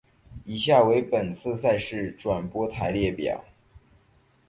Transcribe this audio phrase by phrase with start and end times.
[0.45, 3.45] 以下为本次赛事转播台列表。